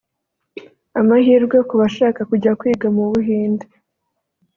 Amahirwe 0.99 1.57
ku 1.67 1.73
bashaka 1.81 2.19
kujya 2.29 2.51
kwiga 2.59 2.87
mu 2.95 3.03
Buhinde 3.11 3.65